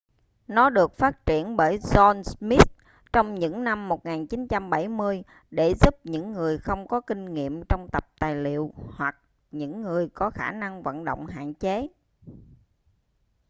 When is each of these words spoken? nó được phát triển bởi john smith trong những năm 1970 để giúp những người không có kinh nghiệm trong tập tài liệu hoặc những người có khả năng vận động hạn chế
nó 0.47 0.69
được 0.69 0.97
phát 0.97 1.25
triển 1.25 1.57
bởi 1.57 1.77
john 1.77 2.23
smith 2.23 2.65
trong 3.13 3.35
những 3.39 3.63
năm 3.63 3.87
1970 3.87 5.23
để 5.51 5.73
giúp 5.81 5.93
những 6.03 6.33
người 6.33 6.57
không 6.57 6.87
có 6.87 7.01
kinh 7.01 7.33
nghiệm 7.33 7.61
trong 7.69 7.87
tập 7.91 8.07
tài 8.19 8.35
liệu 8.35 8.73
hoặc 8.95 9.15
những 9.51 9.81
người 9.81 10.09
có 10.09 10.29
khả 10.29 10.51
năng 10.51 10.83
vận 10.83 11.03
động 11.05 11.25
hạn 11.27 11.53
chế 11.53 11.87